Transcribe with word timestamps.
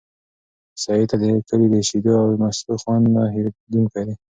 سعید 0.83 1.07
ته 1.11 1.15
د 1.21 1.23
کلي 1.49 1.67
د 1.73 1.75
شیدو 1.87 2.11
او 2.21 2.27
مستو 2.41 2.73
خوند 2.81 3.05
نه 3.15 3.23
هېرېدونکی 3.33 4.01
دی. 4.07 4.15